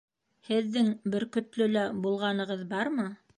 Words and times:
Һеҙҙең 0.47 0.89
Бөркөтлөлә 1.15 1.85
булғанығыҙ 2.07 2.65
бармы? 2.73 3.07